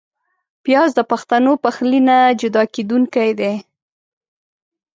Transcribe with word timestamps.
پیاز 0.63 0.89
د 0.95 0.99
پښتو 1.09 1.53
پخلي 1.63 1.99
نه 2.09 2.17
جدا 2.41 2.63
کېدونکی 2.73 3.29
دی 3.39 3.53